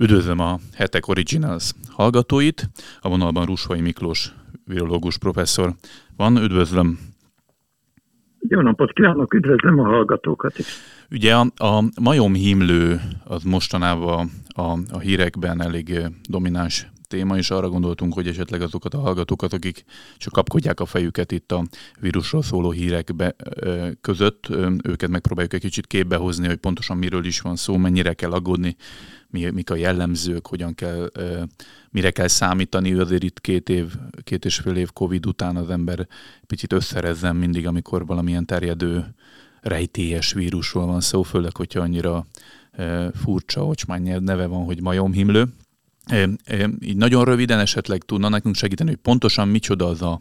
Üdvözlöm 0.00 0.38
a 0.38 0.58
Hetek 0.74 1.08
Originals 1.08 1.72
hallgatóit, 1.88 2.70
a 3.00 3.08
vonalban 3.08 3.46
Rusvai 3.46 3.80
Miklós 3.80 4.32
virológus 4.64 5.18
professzor 5.18 5.74
van. 6.16 6.36
Üdvözlöm! 6.36 6.98
Jó 8.48 8.60
napot 8.60 8.92
kívánok, 8.92 9.34
üdvözlöm 9.34 9.78
a 9.78 9.84
hallgatókat 9.84 10.58
is! 10.58 10.66
Ugye 11.10 11.34
a, 11.34 11.40
a 11.56 11.84
majomhímlő 12.00 13.00
az 13.24 13.42
mostanában 13.42 14.30
a, 14.48 14.62
a 14.90 14.98
hírekben 14.98 15.62
elég 15.62 16.00
domináns 16.28 16.86
téma, 17.10 17.36
és 17.36 17.50
arra 17.50 17.68
gondoltunk, 17.68 18.14
hogy 18.14 18.26
esetleg 18.26 18.62
azokat 18.62 18.94
a 18.94 18.98
hallgatókat, 18.98 19.52
akik 19.52 19.84
csak 20.16 20.32
kapkodják 20.32 20.80
a 20.80 20.86
fejüket 20.86 21.32
itt 21.32 21.52
a 21.52 21.64
vírusról 22.00 22.42
szóló 22.42 22.70
hírek 22.70 23.14
be, 23.14 23.34
között, 24.00 24.48
őket 24.82 25.10
megpróbáljuk 25.10 25.52
egy 25.52 25.60
kicsit 25.60 25.86
képbe 25.86 26.16
hozni, 26.16 26.46
hogy 26.46 26.56
pontosan 26.56 26.96
miről 26.96 27.24
is 27.24 27.40
van 27.40 27.56
szó, 27.56 27.76
mennyire 27.76 28.12
kell 28.12 28.32
aggódni, 28.32 28.76
mi, 29.30 29.50
mik 29.50 29.70
a 29.70 29.74
jellemzők, 29.74 30.46
hogyan 30.46 30.74
kell, 30.74 31.10
mire 31.90 32.10
kell 32.10 32.28
számítani, 32.28 32.92
azért 32.92 33.22
itt 33.22 33.40
két 33.40 33.68
év, 33.68 33.94
két 34.24 34.44
és 34.44 34.56
fél 34.56 34.76
év 34.76 34.92
Covid 34.92 35.26
után 35.26 35.56
az 35.56 35.70
ember 35.70 36.06
picit 36.46 36.72
összerezzen 36.72 37.36
mindig, 37.36 37.66
amikor 37.66 38.06
valamilyen 38.06 38.46
terjedő 38.46 39.14
rejtélyes 39.60 40.32
vírusról 40.32 40.86
van 40.86 41.00
szó, 41.00 41.22
főleg, 41.22 41.56
hogyha 41.56 41.80
annyira 41.80 42.26
furcsa 43.14 43.66
ocsmány 43.66 44.22
neve 44.22 44.46
van, 44.46 44.64
hogy 44.64 44.82
majomhimlő. 44.82 45.46
Így 46.80 46.96
nagyon 46.96 47.24
röviden 47.24 47.58
esetleg 47.58 47.98
tudna 47.98 48.28
nekünk 48.28 48.54
segíteni, 48.54 48.90
hogy 48.90 48.98
pontosan 49.02 49.48
micsoda 49.48 49.86
az 49.86 50.02
a 50.02 50.20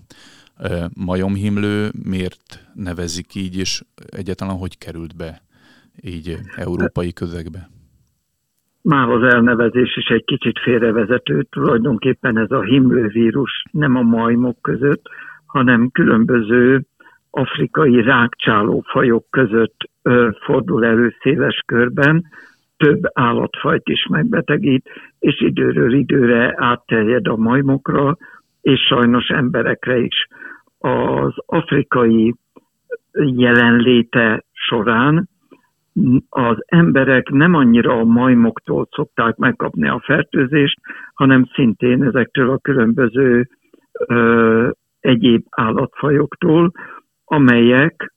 majomhimlő, 1.06 1.90
miért 2.04 2.70
nevezik 2.74 3.36
így, 3.36 3.58
és 3.58 3.82
egyáltalán 4.10 4.56
hogy 4.56 4.78
került 4.78 5.16
be 5.16 5.42
így 6.02 6.38
európai 6.56 7.14
közegbe? 7.14 7.70
Már 8.82 9.10
az 9.10 9.34
elnevezés 9.34 9.98
is 9.98 10.06
egy 10.06 10.24
kicsit 10.26 10.60
félrevezető. 10.60 11.48
Tulajdonképpen 11.50 12.38
ez 12.38 12.52
a 12.52 12.62
himlővírus 12.62 13.64
nem 13.72 13.96
a 13.96 14.02
majmok 14.02 14.62
között, 14.62 15.06
hanem 15.46 15.90
különböző 15.92 16.86
afrikai 17.30 18.02
rákcsálófajok 18.02 19.26
között 19.30 19.90
fordul 20.46 20.86
elő 20.86 21.16
széles 21.22 21.64
körben, 21.66 22.26
több 22.80 23.02
állatfajt 23.14 23.88
is 23.88 24.08
megbetegít, 24.10 24.90
és 25.20 25.42
időről 25.42 25.94
időre 25.94 26.54
átterjed 26.58 27.28
a 27.28 27.36
majmokra, 27.36 28.18
és 28.62 28.80
sajnos 28.80 29.28
emberekre 29.28 29.98
is. 29.98 30.28
Az 30.78 31.34
afrikai 31.46 32.36
jelenléte 33.36 34.44
során 34.52 35.30
az 36.30 36.58
emberek 36.66 37.30
nem 37.30 37.54
annyira 37.54 38.00
a 38.00 38.04
majmoktól 38.04 38.88
szokták 38.92 39.36
megkapni 39.36 39.88
a 39.88 40.02
fertőzést, 40.06 40.80
hanem 41.14 41.50
szintén 41.54 42.04
ezektől 42.04 42.50
a 42.50 42.58
különböző 42.58 43.48
ö, 43.92 44.70
egyéb 45.00 45.46
állatfajoktól, 45.50 46.72
amelyek 47.26 48.14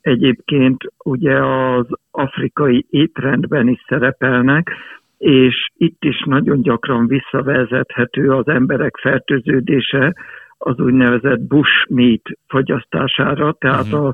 egyébként 0.00 0.84
ugye 1.04 1.44
az 1.44 1.86
afrikai 2.16 2.86
étrendben 2.90 3.68
is 3.68 3.84
szerepelnek, 3.88 4.70
és 5.18 5.70
itt 5.76 6.04
is 6.04 6.22
nagyon 6.24 6.62
gyakran 6.62 7.06
visszavezethető 7.06 8.30
az 8.30 8.48
emberek 8.48 8.96
fertőződése 8.96 10.14
az 10.58 10.78
úgynevezett 10.78 11.40
bushmeat 11.40 12.28
fogyasztására, 12.46 13.52
tehát 13.52 13.92
uh-huh. 13.92 14.06
a 14.06 14.12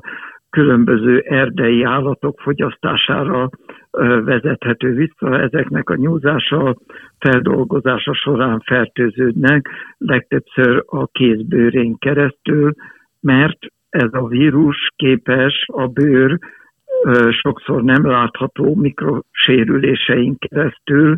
különböző 0.49 1.19
erdei 1.19 1.83
állatok 1.83 2.39
fogyasztására 2.39 3.49
vezethető 4.23 4.93
vissza. 4.93 5.39
Ezeknek 5.39 5.89
a 5.89 5.95
nyúzása, 5.95 6.75
feldolgozása 7.19 8.13
során 8.13 8.59
fertőződnek, 8.59 9.69
legtöbbször 9.97 10.83
a 10.85 11.07
kézbőrén 11.07 11.97
keresztül, 11.97 12.73
mert 13.19 13.57
ez 13.89 14.09
a 14.11 14.27
vírus 14.27 14.87
képes 14.95 15.65
a 15.67 15.87
bőr 15.87 16.37
sokszor 17.29 17.83
nem 17.83 18.05
látható 18.05 18.75
mikrosérüléseink 18.75 20.39
keresztül 20.39 21.17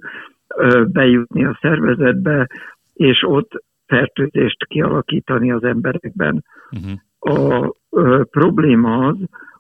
bejutni 0.88 1.46
a 1.46 1.58
szervezetbe, 1.62 2.48
és 2.94 3.24
ott 3.28 3.64
fertőzést 3.86 4.66
kialakítani 4.66 5.52
az 5.52 5.64
emberekben. 5.64 6.44
Uh-huh. 6.72 7.40
A 7.40 7.72
ö, 7.90 8.22
probléma 8.32 9.08
az, 9.08 9.18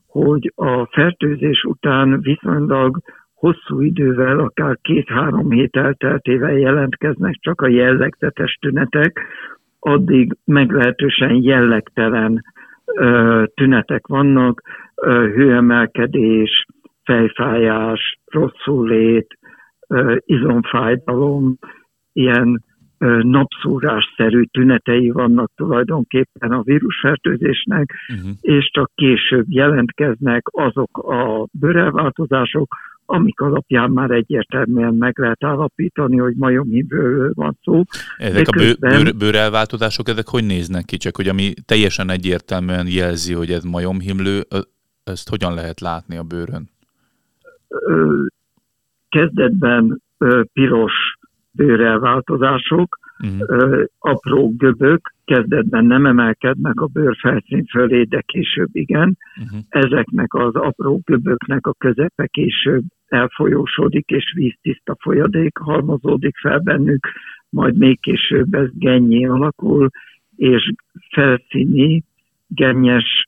hogy 0.07 0.53
a 0.55 0.85
fertőzés 0.85 1.63
után 1.63 2.21
viszonylag 2.21 2.99
hosszú 3.33 3.81
idővel, 3.81 4.39
akár 4.39 4.77
két-három 4.81 5.49
hét 5.49 5.75
elteltével 5.75 6.57
jelentkeznek 6.57 7.35
csak 7.39 7.61
a 7.61 7.67
jellegzetes 7.67 8.57
tünetek, 8.61 9.21
addig 9.79 10.37
meglehetősen 10.45 11.43
jellegtelen 11.43 12.43
tünetek 13.53 14.07
vannak, 14.07 14.61
hőemelkedés, 15.35 16.65
fejfájás, 17.03 18.19
rosszul 18.25 18.91
ö, 19.87 20.15
izomfájdalom, 20.25 21.57
ilyen 22.13 22.63
napszúrásszerű 23.21 24.43
tünetei 24.43 25.09
vannak 25.09 25.51
tulajdonképpen 25.55 26.51
a 26.51 26.61
vírusfertőzésnek, 26.61 27.93
uh-huh. 28.13 28.31
és 28.41 28.69
csak 28.73 28.91
később 28.95 29.45
jelentkeznek 29.47 30.41
azok 30.51 30.97
a 30.97 31.47
bőrelváltozások, 31.59 32.75
amik 33.05 33.39
alapján 33.39 33.91
már 33.91 34.11
egyértelműen 34.11 34.93
meg 34.93 35.19
lehet 35.19 35.43
állapítani, 35.43 36.17
hogy 36.17 36.35
majomhímről 36.35 37.31
van 37.33 37.57
szó. 37.63 37.83
Ezek 38.17 38.47
a 38.47 38.57
bő, 38.57 38.75
bőr, 38.79 39.15
bőrelváltozások, 39.15 40.07
ezek 40.07 40.27
hogy 40.27 40.45
néznek 40.45 40.85
ki? 40.85 40.97
Csak 40.97 41.15
hogy 41.15 41.27
ami 41.27 41.53
teljesen 41.65 42.09
egyértelműen 42.09 42.87
jelzi, 42.87 43.33
hogy 43.33 43.51
ez 43.51 43.63
majomhimlő, 43.63 44.41
ezt 45.03 45.29
hogyan 45.29 45.53
lehet 45.53 45.79
látni 45.79 46.17
a 46.17 46.23
bőrön? 46.23 46.69
Kezdetben 49.09 50.01
piros 50.53 50.93
bőrelváltozások, 51.51 52.99
uh-huh. 53.19 53.83
apró 53.99 54.53
göbök, 54.57 55.13
kezdetben 55.25 55.85
nem 55.85 56.05
emelkednek 56.05 56.81
a 56.81 56.85
bőrfelszín 56.85 57.65
fölé, 57.65 58.03
de 58.03 58.21
később 58.21 58.69
igen. 58.71 59.17
Uh-huh. 59.43 59.59
Ezeknek 59.69 60.33
az 60.33 60.55
apró 60.55 61.01
göböknek 61.05 61.67
a 61.67 61.73
közepe 61.73 62.27
később 62.27 62.83
elfolyósodik, 63.07 64.09
és 64.09 64.33
víztiszta 64.35 64.95
folyadék 64.99 65.57
halmozódik 65.57 66.37
fel 66.37 66.59
bennük, 66.59 67.07
majd 67.49 67.77
még 67.77 67.99
később 67.99 68.53
ez 68.53 68.69
gennyé 68.73 69.25
alakul, 69.25 69.89
és 70.35 70.73
felszíni, 71.11 72.03
gennyes 72.47 73.27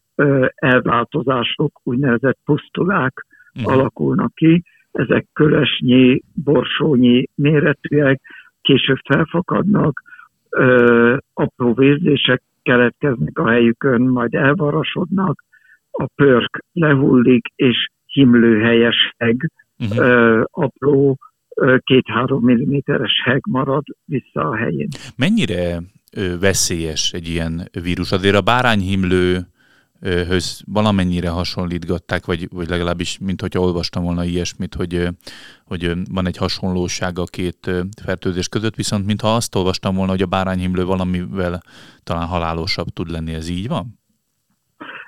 elváltozások, 0.55 1.79
úgynevezett 1.83 2.37
pusztulák 2.45 3.25
uh-huh. 3.55 3.73
alakulnak 3.73 4.33
ki, 4.35 4.63
ezek 4.91 5.25
körösnyi, 5.33 6.21
borsónyi 6.33 7.27
méretűek, 7.35 8.21
később 8.67 8.97
felfakadnak, 9.03 10.03
ö, 10.49 11.17
apró 11.33 11.73
vérzések 11.73 12.41
keletkeznek 12.61 13.39
a 13.39 13.49
helyükön, 13.49 14.01
majd 14.01 14.33
elvarasodnak, 14.33 15.43
a 15.91 16.05
pörk 16.15 16.63
lehullik, 16.73 17.47
és 17.55 17.89
himlőhelyes 18.05 19.13
heg, 19.17 19.51
uh-huh. 19.79 19.97
ö, 19.97 20.41
apró 20.51 21.17
két-három 21.77 22.43
milliméteres 22.43 23.21
heg 23.23 23.41
marad 23.49 23.83
vissza 24.05 24.49
a 24.49 24.55
helyén. 24.55 24.87
Mennyire 25.15 25.79
veszélyes 26.39 27.11
egy 27.13 27.27
ilyen 27.27 27.69
vírus? 27.83 28.11
Azért 28.11 28.35
a 28.35 28.41
bárányhimlő 28.41 29.37
höz 30.01 30.61
valamennyire 30.65 31.29
hasonlítgatták, 31.29 32.25
vagy, 32.25 32.47
vagy 32.51 32.69
legalábbis, 32.69 33.19
mint 33.19 33.41
hogyha 33.41 33.59
olvastam 33.59 34.03
volna 34.03 34.23
ilyesmit, 34.23 34.73
hogy, 34.73 35.07
hogy 35.65 35.93
van 36.11 36.27
egy 36.27 36.37
hasonlóság 36.37 37.19
a 37.19 37.23
két 37.23 37.71
fertőzés 38.05 38.47
között, 38.47 38.75
viszont 38.75 39.05
mintha 39.05 39.35
azt 39.35 39.55
olvastam 39.55 39.95
volna, 39.95 40.11
hogy 40.11 40.21
a 40.21 40.25
bárányhimlő 40.25 40.85
valamivel 40.85 41.61
talán 42.03 42.27
halálosabb 42.27 42.87
tud 42.87 43.09
lenni, 43.09 43.33
ez 43.33 43.49
így 43.49 43.67
van? 43.67 43.85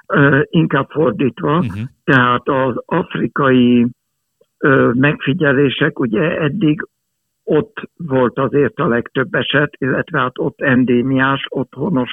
Ö, 0.07 0.41
inkább 0.49 0.89
fordítva, 0.89 1.57
uh-huh. 1.57 1.79
tehát 2.03 2.47
az 2.47 2.75
afrikai 2.85 3.87
ö, 4.57 4.91
megfigyelések 4.93 5.99
ugye 5.99 6.39
eddig 6.39 6.87
ott 7.43 7.89
volt 7.95 8.37
azért 8.37 8.77
a 8.77 8.87
legtöbb 8.87 9.33
eset, 9.33 9.75
illetve 9.77 10.19
hát 10.19 10.39
ott 10.39 10.61
endémiás, 10.61 11.45
otthonos 11.49 12.11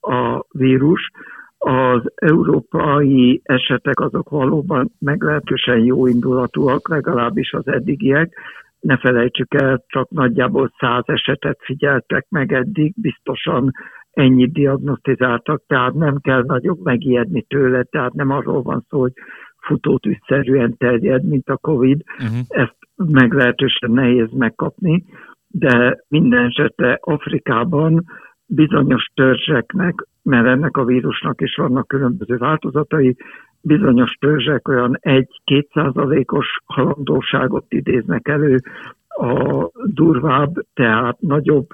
a 0.00 0.44
vírus, 0.48 1.10
az 1.58 2.00
európai 2.14 3.40
esetek 3.44 4.00
azok 4.00 4.28
valóban 4.28 4.90
meglehetősen 4.98 5.78
jó 5.78 6.06
indulatúak, 6.06 6.88
legalábbis 6.88 7.52
az 7.52 7.66
eddigiek. 7.66 8.38
Ne 8.80 8.96
felejtsük 8.96 9.54
el, 9.54 9.84
csak 9.86 10.10
nagyjából 10.10 10.72
száz 10.78 11.02
esetet 11.06 11.58
figyeltek 11.62 12.26
meg 12.28 12.52
eddig, 12.52 12.94
biztosan 12.96 13.72
ennyit 14.10 14.52
diagnosztizáltak, 14.52 15.62
tehát 15.66 15.94
nem 15.94 16.18
kell 16.20 16.42
nagyobb 16.46 16.84
megijedni 16.84 17.42
tőle, 17.42 17.82
tehát 17.82 18.12
nem 18.12 18.30
arról 18.30 18.62
van 18.62 18.84
szó, 18.88 19.00
hogy 19.00 19.12
futótűszerűen 19.60 20.76
terjed, 20.76 21.24
mint 21.24 21.48
a 21.48 21.56
Covid. 21.56 22.02
Uh-huh. 22.18 22.38
Ezt 22.48 22.76
meglehetősen 22.96 23.90
nehéz 23.90 24.28
megkapni, 24.32 25.04
de 25.48 26.04
minden 26.08 26.44
esetre 26.44 26.98
Afrikában 27.00 28.04
bizonyos 28.48 29.10
törzseknek, 29.14 30.06
mert 30.22 30.46
ennek 30.46 30.76
a 30.76 30.84
vírusnak 30.84 31.40
is 31.40 31.54
vannak 31.56 31.88
különböző 31.88 32.36
változatai, 32.36 33.16
bizonyos 33.60 34.12
törzsek 34.20 34.68
olyan 34.68 34.98
1-2 35.02 35.26
százalékos 35.72 36.46
halandóságot 36.64 37.64
idéznek 37.68 38.28
elő, 38.28 38.60
a 39.08 39.70
durvább, 39.84 40.54
tehát 40.74 41.20
nagyobb 41.20 41.66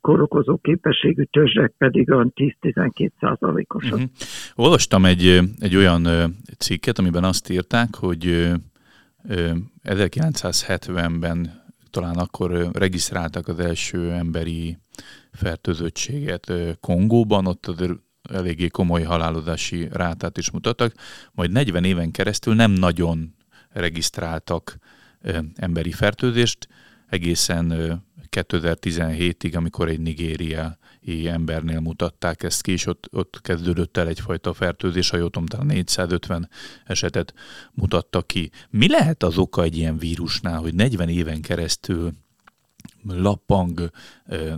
korokozó 0.00 0.56
képességű 0.56 1.22
törzsek 1.22 1.74
pedig 1.78 2.10
olyan 2.10 2.32
10-12 2.36 3.10
százalékosak. 3.20 3.92
Uh-huh. 3.92 4.08
Olvastam 4.54 5.04
egy, 5.04 5.40
egy 5.58 5.76
olyan 5.76 6.06
cikket, 6.58 6.98
amiben 6.98 7.24
azt 7.24 7.50
írták, 7.50 7.88
hogy 7.94 8.52
1970-ben 9.84 11.66
talán 11.90 12.16
akkor 12.16 12.68
regisztráltak 12.72 13.48
az 13.48 13.58
első 13.58 14.12
emberi 14.12 14.78
fertőzöttséget 15.32 16.52
Kongóban, 16.80 17.46
ott 17.46 17.66
azért 17.66 17.92
eléggé 18.30 18.66
komoly 18.66 19.02
halálozási 19.02 19.88
rátát 19.92 20.38
is 20.38 20.50
mutattak, 20.50 20.94
majd 21.32 21.50
40 21.50 21.84
éven 21.84 22.10
keresztül 22.10 22.54
nem 22.54 22.70
nagyon 22.70 23.34
regisztráltak 23.68 24.76
emberi 25.54 25.92
fertőzést, 25.92 26.68
egészen 27.08 27.72
2017-ig, 28.30 29.56
amikor 29.56 29.88
egy 29.88 30.00
nigériai 30.00 31.26
embernél 31.26 31.80
mutatták 31.80 32.42
ezt 32.42 32.62
ki, 32.62 32.72
és 32.72 32.86
ott, 32.86 33.08
ott 33.12 33.40
kezdődött 33.42 33.96
el 33.96 34.08
egyfajta 34.08 34.52
fertőzés, 34.52 35.10
ha 35.10 35.16
jól 35.16 35.30
tudom, 35.30 35.66
450 35.66 36.48
esetet 36.86 37.34
mutattak 37.72 38.26
ki. 38.26 38.50
Mi 38.70 38.88
lehet 38.88 39.22
az 39.22 39.38
oka 39.38 39.62
egy 39.62 39.76
ilyen 39.76 39.98
vírusnál, 39.98 40.58
hogy 40.58 40.74
40 40.74 41.08
éven 41.08 41.40
keresztül 41.40 42.12
lappang, 43.02 43.90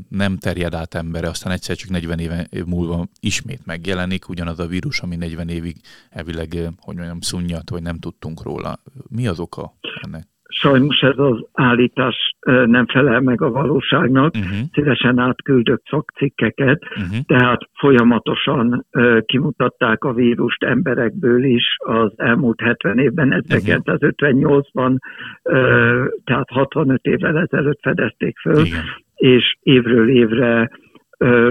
nem 0.08 0.38
terjed 0.38 0.74
át 0.74 0.94
embere, 0.94 1.28
aztán 1.28 1.52
egyszer 1.52 1.76
csak 1.76 1.90
40 1.90 2.18
éve 2.18 2.48
múlva 2.66 3.08
ismét 3.20 3.66
megjelenik 3.66 4.28
ugyanaz 4.28 4.58
a 4.58 4.66
vírus, 4.66 5.00
ami 5.00 5.16
40 5.16 5.48
évig 5.48 5.80
elvileg, 6.10 6.52
hogy 6.80 6.96
mondjam, 6.96 7.20
szunnyat, 7.20 7.70
vagy 7.70 7.82
nem 7.82 7.98
tudtunk 7.98 8.42
róla. 8.42 8.82
Mi 9.08 9.26
az 9.26 9.38
oka 9.38 9.78
ennek? 10.02 10.28
Sajnos 10.50 11.00
ez 11.00 11.18
az 11.18 11.44
állítás 11.52 12.34
nem 12.64 12.86
felel 12.86 13.20
meg 13.20 13.42
a 13.42 13.50
valóságnak. 13.50 14.34
Uh-huh. 14.34 14.58
Szívesen 14.72 15.18
átküldök 15.18 15.82
szakcikkeket, 15.90 16.82
uh-huh. 16.82 17.24
tehát 17.26 17.60
folyamatosan 17.78 18.86
kimutatták 19.26 20.04
a 20.04 20.12
vírust 20.12 20.64
emberekből 20.64 21.44
is 21.44 21.64
az 21.78 22.12
elmúlt 22.16 22.60
70 22.60 22.98
évben, 22.98 23.44
1958-ban, 23.48 24.96
uh-huh. 25.42 26.06
tehát 26.24 26.48
65 26.50 27.04
évvel 27.04 27.38
ezelőtt 27.38 27.80
fedezték 27.82 28.38
föl, 28.38 28.64
Igen. 28.64 28.84
és 29.14 29.56
évről 29.62 30.08
évre 30.10 30.70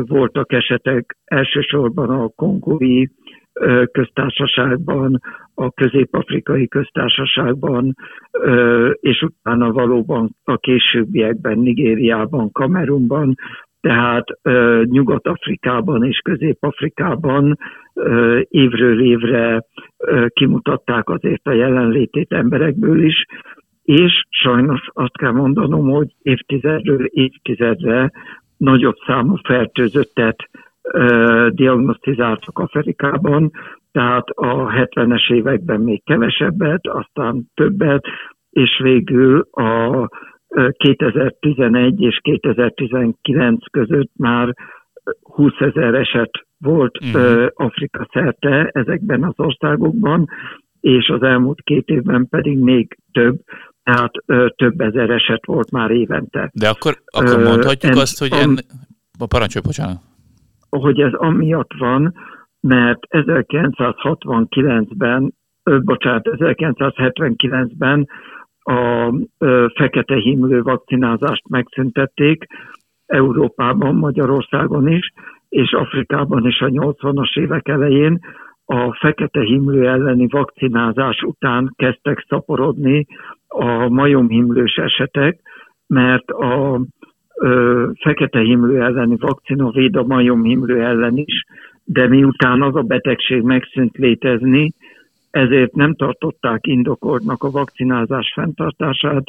voltak 0.05 0.53
esetek 0.53 1.17
elsősorban 1.25 2.09
a 2.09 2.27
kongói 2.27 3.05
köztársaságban, 3.91 5.19
a 5.53 5.71
közép-afrikai 5.71 6.67
köztársaságban, 6.67 7.95
és 8.99 9.21
utána 9.21 9.71
valóban 9.71 10.35
a 10.43 10.57
későbbiekben 10.57 11.59
Nigériában, 11.59 12.51
Kamerunban, 12.51 13.35
tehát 13.81 14.25
Nyugat-Afrikában 14.83 16.03
és 16.03 16.17
Közép-Afrikában 16.17 17.57
évről 18.41 19.01
évre 19.01 19.63
kimutatták 20.27 21.09
azért 21.09 21.47
a 21.47 21.51
jelenlétét 21.51 22.33
emberekből 22.33 23.03
is, 23.03 23.25
és 23.83 24.23
sajnos 24.29 24.81
azt 24.93 25.17
kell 25.17 25.31
mondanom, 25.31 25.89
hogy 25.89 26.07
évtizedről 26.21 27.05
évtizedre 27.05 28.11
nagyobb 28.57 28.95
számú 29.05 29.35
fertőzöttet 29.43 30.49
diagnosztizáltak 31.49 32.59
Afrikában, 32.59 33.51
tehát 33.91 34.27
a 34.29 34.71
70-es 34.71 35.33
években 35.33 35.81
még 35.81 36.03
kevesebbet, 36.03 36.87
aztán 36.87 37.49
többet, 37.53 38.05
és 38.49 38.79
végül 38.83 39.47
a 39.51 40.07
2011 40.77 42.01
és 42.01 42.19
2019 42.21 43.69
között 43.71 44.11
már 44.17 44.53
20 45.21 45.51
ezer 45.59 45.93
eset 45.93 46.31
volt 46.57 46.97
uh-huh. 47.05 47.47
Afrika 47.53 48.07
szerte 48.11 48.69
ezekben 48.73 49.23
az 49.23 49.33
országokban, 49.35 50.27
és 50.79 51.07
az 51.07 51.21
elmúlt 51.21 51.61
két 51.61 51.87
évben 51.87 52.27
pedig 52.29 52.57
még 52.57 52.97
több, 53.11 53.39
tehát 53.83 54.11
több 54.55 54.81
ezer 54.81 55.09
eset 55.09 55.45
volt 55.45 55.71
már 55.71 55.91
évente. 55.91 56.51
De 56.53 56.69
akkor, 56.69 57.01
akkor 57.05 57.43
mondhatjuk 57.43 57.93
uh, 57.93 58.01
azt, 58.01 58.19
hogy 58.19 58.31
en... 58.31 58.57
A 59.19 59.25
parancsol, 59.25 59.61
bocsánat 59.61 60.07
hogy 60.69 60.99
ez 60.99 61.13
amiatt 61.13 61.71
van, 61.77 62.13
mert 62.59 62.99
1969-ben, 63.09 65.33
ö, 65.63 65.79
bocsánat, 65.79 66.29
1979-ben 66.31 68.07
a 68.59 69.13
fekete 69.75 70.15
hímlő 70.15 70.61
vakcinázást 70.61 71.49
megszüntették, 71.49 72.45
Európában, 73.05 73.95
Magyarországon 73.95 74.87
is, 74.87 75.13
és 75.49 75.71
Afrikában 75.71 76.47
is 76.47 76.61
a 76.61 76.67
80-as 76.67 77.37
évek 77.37 77.67
elején 77.67 78.19
a 78.65 78.97
fekete 78.99 79.41
himlő 79.41 79.87
elleni 79.87 80.27
vakcinázás 80.27 81.21
után 81.21 81.73
kezdtek 81.75 82.25
szaporodni 82.27 83.05
a 83.47 83.87
majomhimlős 83.87 84.75
esetek, 84.75 85.39
mert 85.87 86.29
a 86.29 86.81
fekete 87.99 88.39
himlő 88.39 88.81
elleni 88.81 89.15
vakcina 89.19 89.71
véd 89.71 89.95
a 89.95 90.03
majomhimlő 90.03 90.81
ellen 90.81 91.17
is, 91.17 91.45
de 91.83 92.07
miután 92.07 92.61
az 92.61 92.75
a 92.75 92.81
betegség 92.81 93.41
megszűnt 93.41 93.97
létezni, 93.97 94.73
ezért 95.31 95.73
nem 95.73 95.95
tartották 95.95 96.67
indokoltnak 96.67 97.43
a 97.43 97.51
vakcinázás 97.51 98.31
fenntartását, 98.35 99.23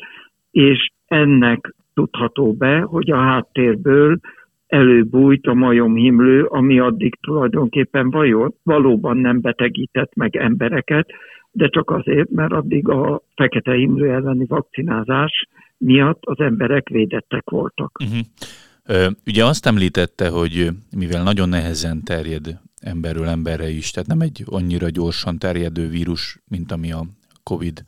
és 0.50 0.90
ennek 1.06 1.74
tudható 1.94 2.52
be, 2.52 2.80
hogy 2.80 3.10
a 3.10 3.16
háttérből 3.16 4.18
előbújt 4.66 5.46
a 5.46 5.54
majomhimlő, 5.54 6.44
ami 6.44 6.78
addig 6.78 7.14
tulajdonképpen 7.20 8.10
valóban 8.62 9.16
nem 9.16 9.40
betegített 9.40 10.14
meg 10.14 10.36
embereket, 10.36 11.08
de 11.52 11.68
csak 11.68 11.90
azért, 11.90 12.30
mert 12.30 12.52
addig 12.52 12.88
a 12.88 13.20
fekete 13.34 13.72
himlő 13.72 14.10
elleni 14.10 14.44
vakcinázás 14.46 15.48
miatt 15.80 16.20
az 16.20 16.38
emberek 16.38 16.88
védettek 16.88 17.50
voltak. 17.50 18.00
Uh-huh. 18.04 19.12
Ugye 19.26 19.44
azt 19.44 19.66
említette, 19.66 20.28
hogy 20.28 20.70
mivel 20.96 21.22
nagyon 21.22 21.48
nehezen 21.48 22.02
terjed 22.04 22.60
emberről 22.80 23.26
emberre 23.26 23.68
is, 23.68 23.90
tehát 23.90 24.08
nem 24.08 24.20
egy 24.20 24.44
annyira 24.46 24.88
gyorsan 24.88 25.38
terjedő 25.38 25.88
vírus, 25.88 26.38
mint 26.48 26.72
ami 26.72 26.92
a 26.92 27.06
COVID 27.42 27.84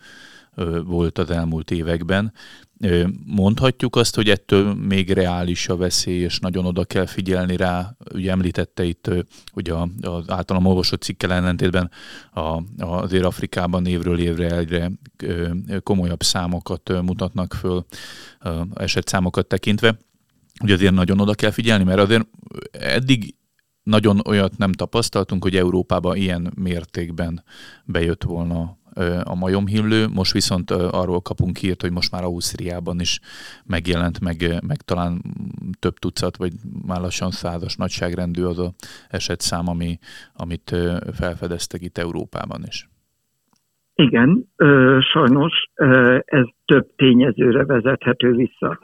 volt 0.85 1.19
az 1.19 1.31
elmúlt 1.31 1.71
években. 1.71 2.33
Mondhatjuk 3.27 3.97
azt, 3.97 4.15
hogy 4.15 4.29
ettől 4.29 4.75
még 4.75 5.11
reális 5.11 5.69
a 5.69 5.77
veszély, 5.77 6.21
és 6.21 6.39
nagyon 6.39 6.65
oda 6.65 6.85
kell 6.85 7.07
figyelni 7.07 7.57
rá. 7.57 7.97
Ugye 8.15 8.31
említette 8.31 8.85
itt, 8.85 9.11
hogy 9.53 9.69
az 10.01 10.25
általam 10.31 10.67
olvasott 10.67 11.03
cikkel 11.03 11.33
ellentétben 11.33 11.91
a, 12.33 12.63
azért 12.79 13.25
Afrikában 13.25 13.87
évről 13.87 14.19
évre 14.19 14.57
egyre 14.57 14.91
komolyabb 15.83 16.23
számokat 16.23 17.03
mutatnak 17.03 17.55
föl, 17.55 17.85
esetszámokat 18.75 19.47
tekintve. 19.47 19.99
Ugye 20.63 20.75
azért 20.75 20.95
nagyon 20.95 21.21
oda 21.21 21.35
kell 21.35 21.51
figyelni, 21.51 21.85
mert 21.85 22.01
azért 22.01 22.27
eddig 22.71 23.35
nagyon 23.83 24.21
olyat 24.27 24.59
nem 24.59 24.73
tapasztaltunk, 24.73 25.43
hogy 25.43 25.57
Európában 25.57 26.17
ilyen 26.17 26.53
mértékben 26.55 27.45
bejött 27.85 28.23
volna 28.23 28.81
a 29.25 29.35
majomhimlő, 29.35 30.07
most 30.09 30.33
viszont 30.33 30.71
arról 30.71 31.21
kapunk 31.21 31.57
hírt, 31.57 31.81
hogy 31.81 31.93
most 31.93 32.13
már 32.13 32.23
Ausztriában 32.23 33.01
is 33.01 33.21
megjelent, 33.67 34.21
meg, 34.21 34.37
meg 34.67 34.77
talán 34.77 35.23
több 35.79 35.95
tucat, 35.95 36.37
vagy 36.37 36.53
már 36.87 37.01
lassan 37.01 37.31
százas 37.31 37.77
nagyságrendű 37.77 38.43
az 38.43 38.59
a 38.59 38.73
esetszám, 39.09 39.69
ami, 39.69 39.99
amit 40.35 40.77
felfedeztek 41.13 41.83
itt 41.83 41.99
Európában 41.99 42.63
is. 42.67 42.91
Igen, 43.95 44.49
sajnos 45.13 45.53
ez 46.25 46.45
több 46.65 46.87
tényezőre 46.97 47.65
vezethető 47.65 48.33
vissza. 48.33 48.79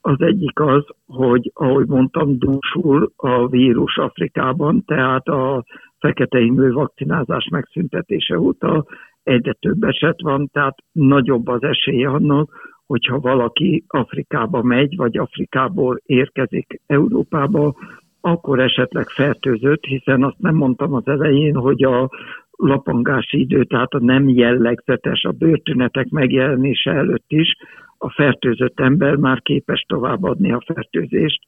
Az 0.00 0.20
egyik 0.20 0.60
az, 0.60 0.84
hogy 1.06 1.50
ahogy 1.54 1.86
mondtam, 1.86 2.38
dúsul 2.38 3.12
a 3.16 3.48
vírus 3.48 3.96
Afrikában, 3.96 4.84
tehát 4.84 5.26
a 5.26 5.64
fekete 5.98 6.38
vakcinázás 6.72 7.48
megszüntetése 7.50 8.38
óta 8.38 8.86
egyre 9.28 9.52
több 9.52 9.82
eset 9.82 10.20
van, 10.22 10.48
tehát 10.52 10.76
nagyobb 10.92 11.48
az 11.48 11.62
esélye 11.62 12.08
annak, 12.08 12.76
hogyha 12.86 13.18
valaki 13.18 13.84
Afrikába 13.86 14.62
megy, 14.62 14.96
vagy 14.96 15.16
Afrikából 15.16 16.00
érkezik 16.04 16.80
Európába, 16.86 17.74
akkor 18.20 18.60
esetleg 18.60 19.08
fertőzött, 19.08 19.84
hiszen 19.84 20.22
azt 20.22 20.38
nem 20.38 20.54
mondtam 20.54 20.94
az 20.94 21.06
elején, 21.06 21.54
hogy 21.54 21.84
a 21.84 22.10
lapangási 22.50 23.40
idő, 23.40 23.64
tehát 23.64 23.92
a 23.92 24.04
nem 24.04 24.28
jellegzetes, 24.28 25.24
a 25.24 25.32
bőrtünetek 25.32 26.08
megjelenése 26.08 26.90
előtt 26.90 27.24
is 27.28 27.56
a 27.98 28.10
fertőzött 28.10 28.80
ember 28.80 29.14
már 29.14 29.42
képes 29.42 29.84
továbbadni 29.88 30.52
a 30.52 30.62
fertőzést, 30.66 31.40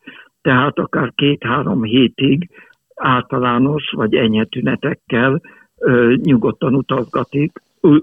tehát 0.42 0.78
akár 0.78 1.12
két-három 1.14 1.82
hétig 1.82 2.49
általános 2.94 3.92
vagy 3.96 4.14
enyhe 4.14 4.44
tünetekkel 4.44 5.40
ö, 5.78 6.14
nyugodtan 6.22 6.75
utazgatik, 6.75 7.52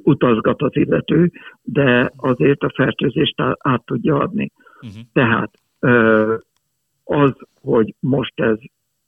utazgat 0.03 0.61
az 0.61 0.75
illető, 0.75 1.31
de 1.61 2.11
azért 2.15 2.63
a 2.63 2.71
fertőzést 2.75 3.41
át 3.57 3.85
tudja 3.85 4.15
adni. 4.15 4.51
Uh-huh. 4.81 5.01
Tehát 5.13 5.51
az, 7.03 7.33
hogy 7.61 7.93
most 7.99 8.39
ez 8.39 8.57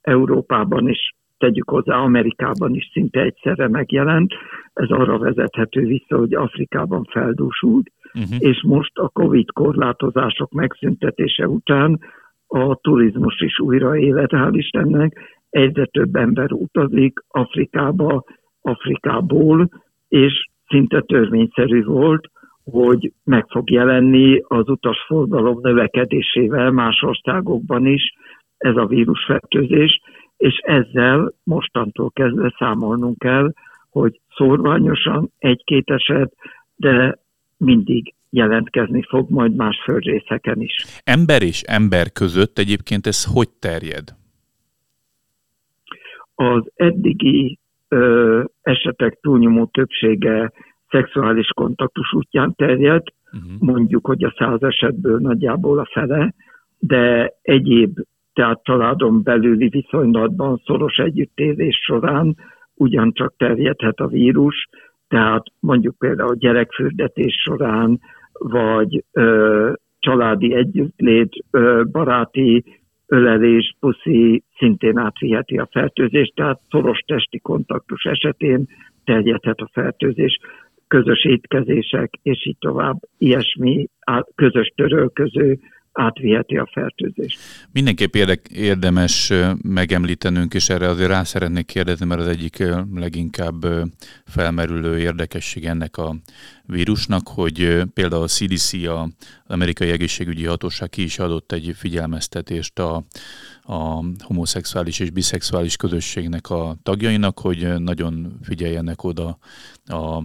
Európában 0.00 0.88
is, 0.88 1.14
tegyük 1.38 1.70
hozzá 1.70 1.96
Amerikában 1.96 2.74
is 2.74 2.90
szinte 2.92 3.20
egyszerre 3.20 3.68
megjelent, 3.68 4.32
ez 4.72 4.88
arra 4.88 5.18
vezethető 5.18 5.80
vissza, 5.80 6.18
hogy 6.18 6.34
Afrikában 6.34 7.04
feldúsult, 7.04 7.92
uh-huh. 8.14 8.36
és 8.38 8.62
most 8.62 8.98
a 8.98 9.08
Covid 9.08 9.52
korlátozások 9.52 10.52
megszüntetése 10.52 11.48
után 11.48 12.00
a 12.46 12.74
turizmus 12.74 13.40
is 13.40 13.58
újra 13.58 13.96
élet, 13.96 14.30
hál' 14.32 14.52
Istennek, 14.52 15.38
egyre 15.50 15.84
több 15.84 16.16
ember 16.16 16.52
utazik 16.52 17.18
Afrikába, 17.28 18.24
Afrikából, 18.60 19.68
és 20.08 20.48
szinte 20.70 21.00
törvényszerű 21.00 21.84
volt, 21.84 22.30
hogy 22.64 23.12
meg 23.24 23.46
fog 23.48 23.70
jelenni 23.70 24.40
az 24.48 24.68
utasforgalom 24.68 25.58
növekedésével 25.62 26.70
más 26.70 27.02
országokban 27.02 27.86
is 27.86 28.02
ez 28.58 28.76
a 28.76 28.86
vírusfertőzés, 28.86 30.00
és 30.36 30.56
ezzel 30.62 31.32
mostantól 31.44 32.10
kezdve 32.10 32.54
számolnunk 32.58 33.18
kell, 33.18 33.52
hogy 33.90 34.20
szorványosan 34.36 35.30
egy-két 35.38 35.90
eset, 35.90 36.32
de 36.76 37.18
mindig 37.56 38.14
jelentkezni 38.30 39.02
fog 39.08 39.30
majd 39.30 39.54
más 39.54 39.80
földrészeken 39.84 40.60
is. 40.60 40.84
Ember 41.04 41.42
és 41.42 41.62
ember 41.62 42.12
között 42.12 42.58
egyébként 42.58 43.06
ez 43.06 43.24
hogy 43.24 43.48
terjed? 43.58 44.14
Az 46.34 46.70
eddigi 46.74 47.58
ö, 47.90 48.42
esetek 48.62 49.18
túlnyomó 49.20 49.66
többsége 49.66 50.52
szexuális 50.88 51.48
kontaktus 51.48 52.12
útján 52.12 52.54
terjed, 52.54 53.02
uh-huh. 53.32 53.50
mondjuk, 53.58 54.06
hogy 54.06 54.24
a 54.24 54.34
száz 54.38 54.62
esetből 54.62 55.18
nagyjából 55.18 55.78
a 55.78 55.88
fele, 55.92 56.34
de 56.78 57.32
egyéb, 57.42 57.98
tehát 58.32 58.60
családon 58.62 59.22
belüli 59.22 59.68
viszonylatban 59.68 60.62
szoros 60.64 60.96
együttélés 60.96 61.76
során 61.82 62.36
ugyancsak 62.74 63.34
terjedhet 63.36 63.98
a 63.98 64.06
vírus, 64.06 64.68
tehát 65.08 65.44
mondjuk 65.60 65.98
például 65.98 66.34
gyerekfürdetés 66.34 67.34
során, 67.44 68.00
vagy 68.32 69.04
ö, 69.12 69.72
családi 69.98 70.54
együttlét, 70.54 71.32
ö, 71.50 71.82
baráti 71.90 72.64
ölelés, 73.10 73.76
puszi 73.80 74.42
szintén 74.56 74.98
átviheti 74.98 75.58
a 75.58 75.68
fertőzést, 75.70 76.34
tehát 76.34 76.60
szoros 76.70 76.98
testi 76.98 77.38
kontaktus 77.38 78.04
esetén 78.04 78.66
terjedhet 79.04 79.58
a 79.58 79.70
fertőzés, 79.72 80.38
közös 80.88 81.24
étkezések, 81.24 82.10
és 82.22 82.46
így 82.46 82.56
tovább, 82.58 82.96
ilyesmi 83.18 83.86
közös 84.34 84.72
törölköző 84.76 85.58
átviheti 85.92 86.56
a 86.56 86.68
fertőzést. 86.72 87.38
Mindenképp 87.72 88.14
érdek, 88.14 88.48
érdemes 88.48 89.32
megemlítenünk, 89.62 90.54
és 90.54 90.68
erre 90.68 90.88
azért 90.88 91.08
rá 91.08 91.22
szeretnék 91.22 91.66
kérdezni, 91.66 92.06
mert 92.06 92.20
az 92.20 92.26
egyik 92.26 92.64
leginkább 92.94 93.66
felmerülő 94.24 94.98
érdekesség 94.98 95.64
ennek 95.64 95.96
a 95.96 96.16
vírusnak, 96.66 97.28
hogy 97.28 97.82
például 97.94 98.22
a 98.22 98.26
CDC, 98.26 98.72
az 98.72 99.08
Amerikai 99.46 99.90
Egészségügyi 99.90 100.44
Hatóság 100.44 100.88
ki 100.88 101.02
is 101.02 101.18
adott 101.18 101.52
egy 101.52 101.72
figyelmeztetést 101.76 102.78
a, 102.78 103.04
a 103.62 104.04
homoszexuális 104.18 104.98
és 104.98 105.10
biszexuális 105.10 105.76
közösségnek 105.76 106.50
a 106.50 106.76
tagjainak, 106.82 107.38
hogy 107.38 107.78
nagyon 107.78 108.38
figyeljenek 108.42 109.04
oda 109.04 109.38
a 109.86 110.22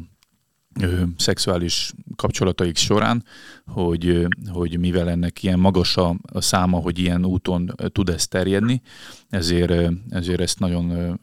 ö, 0.82 1.01
szexuális 1.17 1.94
kapcsolataik 2.15 2.77
során, 2.77 3.24
hogy, 3.65 4.27
hogy 4.48 4.79
mivel 4.79 5.10
ennek 5.10 5.44
ilyen 5.44 5.60
magas 5.60 5.98
a, 5.98 6.15
a 6.32 6.41
száma, 6.41 6.77
hogy 6.77 7.00
ilyen 7.00 7.25
úton 7.25 7.75
tud 7.91 8.10
ez 8.10 8.27
terjedni, 8.27 8.82
ezért, 9.29 9.91
ezért 10.10 10.41
ezt 10.41 10.60
nagyon 10.60 11.20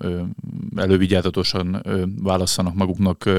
elővigyázatosan 0.76 1.82
válasszanak 2.22 2.74
maguknak 2.74 3.30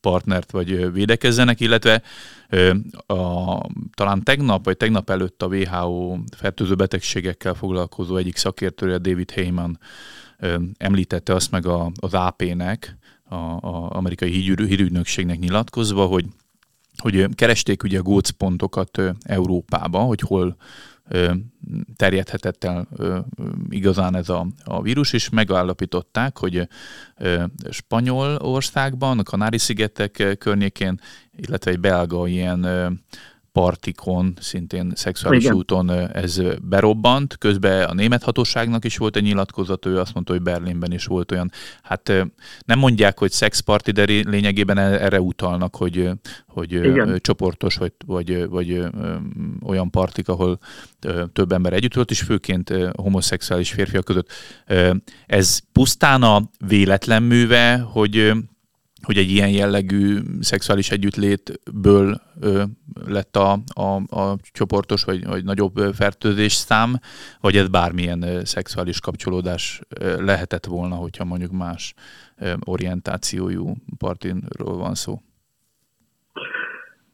partnert, 0.00 0.50
vagy 0.50 0.92
védekezzenek, 0.92 1.60
illetve 1.60 2.02
a, 3.06 3.56
talán 3.94 4.22
tegnap, 4.22 4.64
vagy 4.64 4.76
tegnap 4.76 5.10
előtt 5.10 5.42
a 5.42 5.46
WHO 5.46 6.16
fertőző 6.36 6.74
betegségekkel 6.74 7.54
foglalkozó 7.54 8.16
egyik 8.16 8.36
szakértője, 8.36 8.98
David 8.98 9.30
Heyman 9.30 9.78
említette 10.76 11.34
azt 11.34 11.50
meg 11.50 11.66
a, 11.66 11.90
az 12.00 12.14
AP-nek, 12.14 12.97
a, 13.28 13.34
a 13.34 13.90
amerikai 13.90 14.30
hírügynökségnek 14.30 15.38
nyilatkozva, 15.38 16.06
hogy 16.06 16.24
hogy 16.98 17.34
keresték 17.34 17.82
ugye 17.82 17.98
a 17.98 18.02
gócpontokat 18.02 19.02
Európába, 19.22 19.98
hogy 19.98 20.20
hol 20.20 20.56
terjedhetett 21.96 22.64
el 22.64 22.88
igazán 23.68 24.16
ez 24.16 24.28
a, 24.28 24.46
a 24.64 24.82
vírus, 24.82 25.12
és 25.12 25.28
megállapították, 25.28 26.38
hogy 26.38 26.68
Spanyolországban, 27.70 29.18
a 29.18 29.22
Kanári-szigetek 29.22 30.36
környékén, 30.38 31.00
illetve 31.36 31.70
egy 31.70 31.80
belga 31.80 32.26
ilyen 32.26 32.66
partikon, 33.58 34.36
szintén 34.40 34.92
szexuális 34.94 35.44
Igen. 35.44 35.56
úton 35.56 35.90
ez 35.90 36.40
berobbant. 36.62 37.36
Közben 37.38 37.88
a 37.88 37.94
német 37.94 38.22
hatóságnak 38.22 38.84
is 38.84 38.96
volt 38.96 39.16
egy 39.16 39.22
nyilatkozat, 39.22 39.86
ő 39.86 39.98
azt 39.98 40.14
mondta, 40.14 40.32
hogy 40.32 40.42
Berlinben 40.42 40.92
is 40.92 41.04
volt 41.04 41.32
olyan. 41.32 41.50
Hát 41.82 42.12
nem 42.64 42.78
mondják, 42.78 43.18
hogy 43.18 43.30
szexparti, 43.30 43.90
de 43.90 44.04
lényegében 44.04 44.78
e-, 44.78 45.04
erre 45.04 45.20
utalnak, 45.20 45.76
hogy, 45.76 46.10
hogy 46.46 46.72
Igen. 46.72 47.18
csoportos 47.20 47.76
vagy, 47.76 47.92
vagy, 48.06 48.48
vagy 48.48 48.82
olyan 49.62 49.90
partik, 49.90 50.28
ahol 50.28 50.58
több 51.32 51.52
ember 51.52 51.72
együtt 51.72 51.94
volt, 51.94 52.10
és 52.10 52.20
főként 52.20 52.74
homoszexuális 52.92 53.70
férfiak 53.70 54.04
között. 54.04 54.30
Ez 55.26 55.58
pusztán 55.72 56.22
a 56.22 56.50
véletlen 56.66 57.22
műve, 57.22 57.76
hogy 57.76 58.32
hogy 59.02 59.16
egy 59.16 59.30
ilyen 59.30 59.48
jellegű 59.48 60.16
szexuális 60.40 60.90
együttlétből 60.90 62.20
ö, 62.40 62.62
lett 63.06 63.36
a, 63.36 63.52
a, 63.74 64.20
a 64.20 64.36
csoportos 64.52 65.04
vagy, 65.04 65.26
vagy 65.26 65.44
nagyobb 65.44 65.76
fertőzés 65.92 66.52
szám, 66.52 66.92
vagy 67.40 67.56
ez 67.56 67.68
bármilyen 67.68 68.22
ö, 68.22 68.44
szexuális 68.44 69.00
kapcsolódás 69.00 69.80
ö, 70.00 70.24
lehetett 70.24 70.66
volna, 70.66 70.94
hogyha 70.94 71.24
mondjuk 71.24 71.52
más 71.52 71.94
ö, 72.38 72.52
orientációjú 72.64 73.74
partinról 73.98 74.76
van 74.76 74.94
szó? 74.94 75.18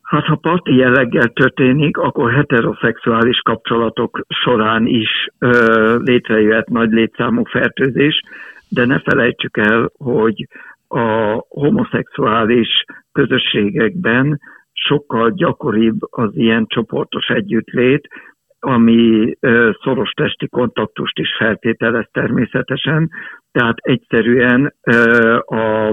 Hát 0.02 0.24
ha 0.24 0.36
parti 0.36 0.74
jelleggel 0.76 1.28
történik, 1.28 1.96
akkor 1.96 2.32
heteroszexuális 2.32 3.38
kapcsolatok 3.38 4.26
során 4.28 4.86
is 4.86 5.28
ö, 5.38 5.98
létrejöhet 6.02 6.68
nagy 6.68 6.90
létszámú 6.90 7.44
fertőzés, 7.44 8.20
de 8.68 8.84
ne 8.84 8.98
felejtsük 9.00 9.56
el, 9.56 9.90
hogy 9.98 10.46
a 10.94 11.44
homoszexuális 11.48 12.84
közösségekben 13.12 14.40
sokkal 14.72 15.30
gyakoribb 15.30 15.98
az 16.10 16.30
ilyen 16.36 16.66
csoportos 16.66 17.28
együttlét, 17.28 18.08
ami 18.60 19.34
szoros 19.82 20.10
testi 20.10 20.48
kontaktust 20.48 21.18
is 21.18 21.34
feltételez 21.38 22.06
természetesen, 22.12 23.10
tehát 23.52 23.76
egyszerűen 23.76 24.74
a, 25.44 25.88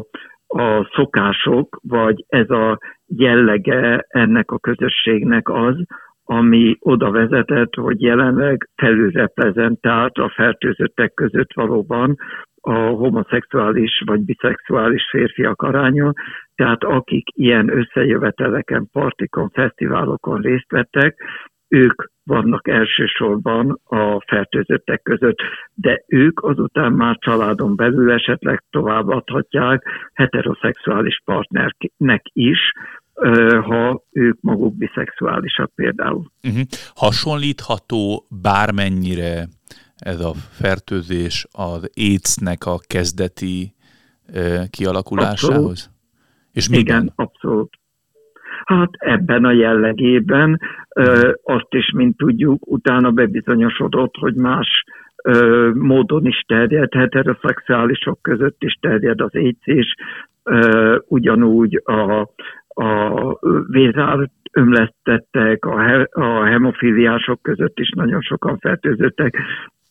a 0.48 0.90
szokások, 0.96 1.80
vagy 1.84 2.26
ez 2.28 2.50
a 2.50 2.80
jellege 3.06 4.06
ennek 4.08 4.52
a 4.52 4.60
közösségnek 4.60 5.50
az, 5.50 5.76
ami 6.24 6.78
oda 6.80 7.12
vezetett, 7.12 7.76
hogy 7.76 8.02
jelenleg 8.02 8.70
felülreprezentált 8.76 10.18
a 10.18 10.32
fertőzöttek 10.36 11.14
között 11.14 11.54
valóban 11.54 12.16
a 12.62 12.74
homoszexuális 12.74 14.04
vagy 14.06 14.20
biszexuális 14.20 15.08
férfiak 15.10 15.62
aránya, 15.62 16.14
tehát 16.56 16.84
akik 16.84 17.28
ilyen 17.36 17.78
összejöveteleken, 17.78 18.90
partikon, 18.92 19.50
fesztiválokon 19.50 20.42
részt 20.42 20.72
vettek, 20.72 21.16
ők 21.68 22.04
vannak 22.24 22.68
elsősorban 22.68 23.80
a 23.84 24.24
fertőzöttek 24.28 25.02
között, 25.02 25.38
de 25.74 26.04
ők 26.08 26.44
azután 26.44 26.92
már 26.92 27.18
családon 27.20 27.76
belül 27.76 28.12
esetleg 28.12 28.64
továbbadhatják 28.70 29.84
heteroszexuális 30.14 31.22
partnernek 31.26 32.22
is, 32.34 32.60
ha 33.62 34.04
ők 34.12 34.38
maguk 34.42 34.78
biszexuálisak 34.78 35.72
például. 35.76 36.26
Uh-huh. 36.44 36.62
Hasonlítható 36.96 38.26
bármennyire 38.42 39.48
ez 40.02 40.20
a 40.20 40.34
fertőzés 40.34 41.48
az 41.52 41.90
AIDS-nek 41.96 42.66
a 42.66 42.78
kezdeti 42.88 43.74
kialakulásához? 44.70 45.56
Abszolút. 45.56 45.90
És 46.52 46.70
miben? 46.70 46.84
Igen, 46.84 47.12
abszolút. 47.16 47.74
Hát 48.66 48.90
ebben 48.92 49.46
a 49.46 49.52
jellegében 49.52 50.60
azt 51.44 51.68
is, 51.70 51.92
mint 51.92 52.18
tudjuk, 52.18 52.72
utána 52.72 53.12
bebizonyosodott, 53.12 54.16
hogy 54.16 54.36
más 54.36 54.84
módon 55.74 56.26
is 56.26 56.44
terjed, 56.48 56.94
heteroszexuálisok 56.94 58.22
között 58.22 58.64
is 58.64 58.74
terjed 58.82 59.22
az 59.22 59.34
AIDS 59.34 59.66
is, 59.66 59.96
ugyanúgy 61.08 61.82
a, 61.84 62.30
a 62.84 63.38
vézár 63.68 64.30
ömlesztettek, 64.52 65.66
a, 65.66 65.82
he, 65.82 66.08
a 66.12 66.46
hemofiliások 66.46 67.42
között 67.42 67.80
is 67.80 67.90
nagyon 67.90 68.22
sokan 68.22 68.58
fertőzöttek, 68.58 69.38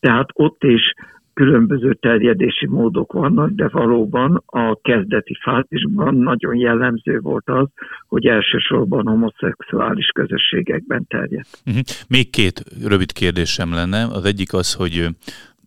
tehát 0.01 0.29
ott 0.33 0.63
is 0.63 0.93
különböző 1.33 1.93
terjedési 1.93 2.67
módok 2.67 3.13
vannak, 3.13 3.49
de 3.49 3.67
valóban 3.67 4.43
a 4.45 4.79
kezdeti 4.81 5.37
fázisban 5.41 6.15
nagyon 6.15 6.55
jellemző 6.55 7.19
volt 7.19 7.49
az, 7.49 7.67
hogy 8.07 8.25
elsősorban 8.25 9.07
homoszexuális 9.07 10.07
közösségekben 10.07 11.05
terjedt. 11.07 11.61
Uh-huh. 11.65 11.83
Még 12.07 12.29
két 12.29 12.63
rövid 12.87 13.11
kérdésem 13.11 13.73
lenne. 13.73 14.03
Az 14.03 14.25
egyik 14.25 14.53
az, 14.53 14.73
hogy 14.73 15.07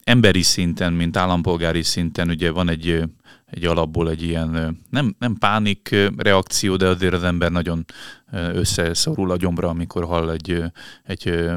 emberi 0.04 0.42
szinten, 0.42 0.92
mint 0.92 1.16
állampolgári 1.16 1.82
szinten 1.82 2.28
ugye 2.28 2.50
van 2.50 2.68
egy 2.68 3.02
egy 3.54 3.64
alapból 3.64 4.10
egy 4.10 4.22
ilyen 4.22 4.80
nem, 4.90 5.14
nem 5.18 5.34
pánik 5.38 5.96
reakció, 6.16 6.76
de 6.76 6.86
azért 6.86 7.14
az 7.14 7.22
ember 7.22 7.50
nagyon 7.50 7.84
összeszorul 8.32 9.30
a 9.30 9.36
gyomra, 9.36 9.68
amikor 9.68 10.04
hall 10.04 10.30
egy, 10.30 10.62
egy 11.04 11.50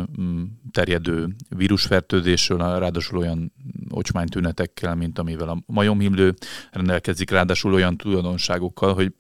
terjedő 0.72 1.36
vírusfertőzésről, 1.50 2.58
ráadásul 2.58 3.18
olyan 3.18 3.52
ocsmánytünetekkel, 3.90 4.96
mint 4.96 5.20
amivel 5.20 5.50
a 5.50 5.64
majomhimlő 5.66 6.34
rendelkezik, 6.72 7.30
ráadásul 7.30 7.74
olyan 7.74 7.98
tulajdonságokkal, 7.98 8.94
hogy 8.94 9.14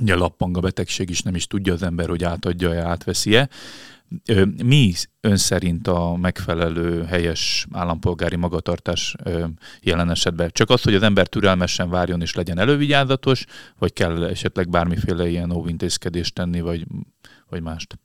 ugye 0.00 0.14
a 0.14 0.60
betegség 0.60 1.10
is, 1.10 1.22
nem 1.22 1.34
is 1.34 1.46
tudja 1.46 1.72
az 1.72 1.82
ember, 1.82 2.08
hogy 2.08 2.24
átadja-e, 2.24 2.82
átveszi-e. 2.82 3.48
Mi 4.64 4.92
ön 5.20 5.36
szerint 5.36 5.86
a 5.86 6.16
megfelelő 6.16 7.02
helyes 7.02 7.66
állampolgári 7.72 8.36
magatartás 8.36 9.14
jelen 9.82 10.10
esetben? 10.10 10.50
Csak 10.52 10.70
az, 10.70 10.82
hogy 10.82 10.94
az 10.94 11.02
ember 11.02 11.26
türelmesen 11.26 11.90
várjon 11.90 12.20
és 12.20 12.34
legyen 12.34 12.58
elővigyázatos, 12.58 13.44
vagy 13.78 13.92
kell 13.92 14.24
esetleg 14.24 14.68
bármiféle 14.70 15.28
ilyen 15.28 15.52
óvintézkedést 15.52 16.34
tenni, 16.34 16.60
vagy, 16.60 16.84
vagy 17.50 17.62
mást? 17.62 17.98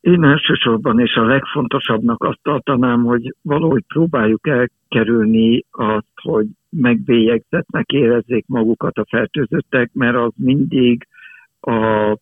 Én 0.00 0.24
elsősorban 0.24 1.00
és 1.00 1.14
a 1.14 1.24
legfontosabbnak 1.24 2.22
azt 2.24 2.38
tartanám, 2.42 3.04
hogy 3.04 3.34
valahogy 3.42 3.84
próbáljuk 3.86 4.46
elkerülni 4.46 5.64
azt, 5.70 6.06
hogy 6.22 6.46
megbélyegzetnek 6.70 7.88
érezzék 7.88 8.44
magukat 8.46 8.96
a 8.98 9.06
fertőzöttek, 9.08 9.90
mert 9.92 10.16
az 10.16 10.32
mindig 10.36 11.06
a 11.60 12.16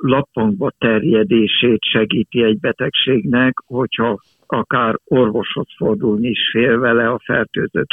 lappangba 0.00 0.70
terjedését 0.78 1.82
segíti 1.82 2.42
egy 2.42 2.60
betegségnek, 2.60 3.54
hogyha 3.66 4.20
akár 4.46 4.98
orvoshoz 5.04 5.66
fordulni 5.76 6.28
is 6.28 6.50
fél 6.52 6.78
vele 6.78 7.08
a 7.08 7.20
fertőzött. 7.24 7.90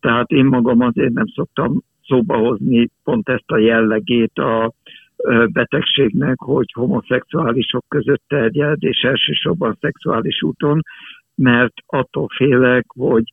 Tehát 0.00 0.30
én 0.30 0.44
magam 0.44 0.80
azért 0.80 1.12
nem 1.12 1.26
szoktam 1.26 1.82
szóba 2.04 2.36
hozni 2.36 2.90
pont 3.04 3.28
ezt 3.28 3.50
a 3.50 3.58
jellegét 3.58 4.38
a 4.38 4.72
betegségnek, 5.52 6.38
hogy 6.38 6.72
homoszexuálisok 6.72 7.84
között 7.88 8.22
terjed, 8.28 8.82
és 8.82 9.02
elsősorban 9.02 9.76
szexuális 9.80 10.42
úton, 10.42 10.80
mert 11.34 11.74
attól 11.86 12.28
félek, 12.36 12.84
hogy 12.88 13.24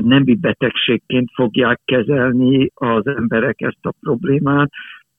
nemi 0.00 0.34
betegségként 0.34 1.30
fogják 1.34 1.80
kezelni 1.84 2.70
az 2.74 3.06
emberek 3.06 3.60
ezt 3.60 3.86
a 3.86 3.94
problémát, 4.00 4.70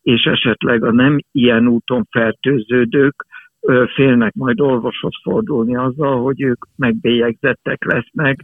és 0.04 0.24
esetleg 0.24 0.84
a 0.84 0.92
nem 0.92 1.18
ilyen 1.32 1.68
úton 1.68 2.08
fertőződők 2.10 3.26
félnek 3.96 4.34
majd 4.34 4.62
orvoshoz 4.62 5.14
fordulni 5.24 5.76
azzal, 5.76 6.22
hogy 6.22 6.42
ők 6.42 6.66
megbélyegzettek 6.76 7.84
lesznek, 7.86 8.40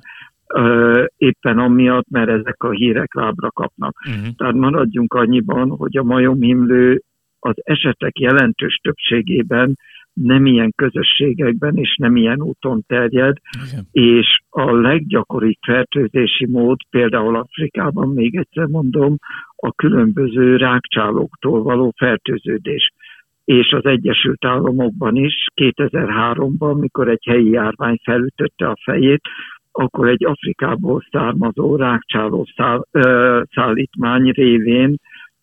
éppen 1.18 1.58
amiatt, 1.58 2.10
mert 2.10 2.30
ezek 2.30 2.64
a 2.64 2.72
hírek 2.72 3.14
lábra 3.14 3.52
kapnak. 3.52 3.96
Uh-huh. 4.08 4.36
Tehát 4.36 4.54
maradjunk 4.54 5.14
annyiban, 5.14 5.70
hogy 5.70 5.98
a 5.98 6.04
majomhimlő 6.04 7.02
az 7.40 7.56
esetek 7.56 8.20
jelentős 8.20 8.80
többségében 8.84 9.76
nem 10.24 10.46
ilyen 10.46 10.74
közösségekben 10.76 11.78
és 11.78 11.96
nem 11.96 12.16
ilyen 12.16 12.42
úton 12.42 12.84
terjed, 12.88 13.38
Igen. 13.70 13.88
és 13.92 14.42
a 14.50 14.72
leggyakoribb 14.72 15.58
fertőzési 15.66 16.46
mód, 16.46 16.78
például 16.90 17.36
Afrikában, 17.36 18.10
még 18.10 18.36
egyszer 18.36 18.66
mondom, 18.66 19.18
a 19.56 19.72
különböző 19.72 20.56
rákcsálóktól 20.56 21.64
való 21.64 21.94
fertőződés. 21.98 22.92
És 23.46 23.72
az 23.72 23.86
Egyesült 23.86 24.46
Államokban 24.46 25.16
is 25.16 25.46
2003-ban, 25.56 26.80
mikor 26.80 27.10
egy 27.10 27.26
helyi 27.30 27.50
járvány 27.50 27.98
felütötte 28.04 28.68
a 28.68 28.78
fejét, 28.84 29.22
akkor 29.72 30.08
egy 30.08 30.26
Afrikából 30.26 31.06
származó 31.12 31.76
rákcsáló 31.76 32.48
száll, 32.56 32.86
ö, 32.92 33.42
szállítmány 33.52 34.30
révén 34.30 34.96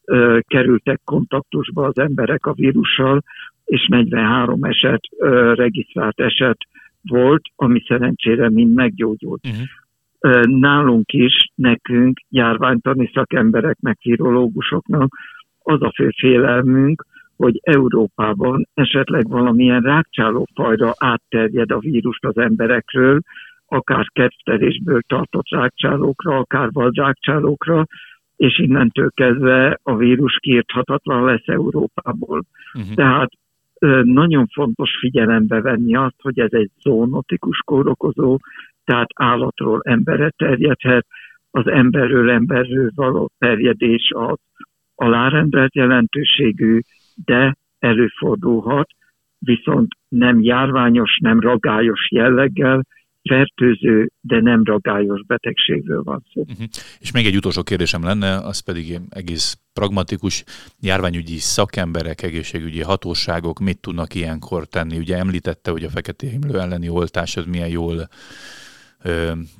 ö, 0.06 0.38
kerültek 0.46 1.00
kontaktusba 1.04 1.86
az 1.86 1.98
emberek 1.98 2.46
a 2.46 2.52
vírussal, 2.52 3.22
és 3.64 3.86
43 3.86 4.64
eset, 4.64 5.00
ö, 5.18 5.54
regisztrált 5.54 6.20
eset 6.20 6.58
volt, 7.02 7.42
ami 7.56 7.82
szerencsére 7.86 8.50
mind 8.50 8.74
meggyógyult. 8.74 9.46
Uh-huh. 9.46 10.44
Nálunk 10.44 11.12
is, 11.12 11.50
nekünk, 11.54 12.20
járványtani 12.28 13.10
szakembereknek, 13.14 13.98
virológusoknak 14.02 15.14
az 15.62 15.82
a 15.82 15.92
fő 15.96 16.10
félelmünk, 16.18 17.06
hogy 17.36 17.60
Európában 17.62 18.68
esetleg 18.74 19.28
valamilyen 19.28 19.80
rákcsálófajra 19.80 20.94
átterjed 20.98 21.70
a 21.70 21.78
vírust 21.78 22.24
az 22.24 22.36
emberekről, 22.38 23.20
akár 23.66 24.06
kettelésből 24.12 25.00
tartott 25.06 25.48
rákcsálókra, 25.48 26.36
akár 26.36 26.68
vadrákcsálókra, 26.72 27.86
és 28.36 28.58
innentől 28.58 29.10
kezdve 29.14 29.78
a 29.82 29.96
vírus 29.96 30.38
kiirthatatlan 30.40 31.24
lesz 31.24 31.46
Európából. 31.46 32.44
Uh-huh. 32.74 32.94
Tehát 32.94 33.30
nagyon 34.02 34.46
fontos 34.46 34.90
figyelembe 35.00 35.60
venni 35.60 35.96
azt, 35.96 36.20
hogy 36.22 36.38
ez 36.38 36.52
egy 36.52 36.70
zoonotikus 36.80 37.58
kórokozó, 37.64 38.38
tehát 38.84 39.08
állatról 39.14 39.80
emberre 39.84 40.30
terjedhet, 40.30 41.06
az 41.50 41.66
emberről 41.66 42.30
emberről 42.30 42.90
való 42.94 43.30
terjedés 43.38 44.10
az 44.14 44.38
alárendelt 44.94 45.74
jelentőségű, 45.74 46.80
de 47.24 47.56
előfordulhat, 47.78 48.88
viszont 49.38 49.88
nem 50.08 50.40
járványos, 50.40 51.18
nem 51.22 51.40
ragályos 51.40 52.10
jelleggel, 52.10 52.82
fertőző, 53.28 54.10
de 54.20 54.40
nem 54.40 54.62
ragályos 54.64 55.24
betegségről 55.26 56.02
van 56.02 56.24
szó. 56.32 56.40
Uh-huh. 56.40 56.66
És 56.98 57.10
még 57.12 57.26
egy 57.26 57.36
utolsó 57.36 57.62
kérdésem 57.62 58.02
lenne, 58.02 58.36
az 58.36 58.58
pedig 58.58 59.00
egész 59.08 59.58
pragmatikus 59.72 60.44
járványügyi 60.80 61.38
szakemberek, 61.38 62.22
egészségügyi 62.22 62.82
hatóságok 62.82 63.58
mit 63.58 63.80
tudnak 63.80 64.14
ilyenkor 64.14 64.66
tenni? 64.66 64.98
Ugye 64.98 65.16
említette, 65.16 65.70
hogy 65.70 65.84
a 65.84 65.88
fekete 65.88 66.26
himlő 66.26 66.60
elleni 66.60 66.88
oltás 66.88 67.36
az 67.36 67.44
milyen 67.44 67.68
jól 67.68 68.08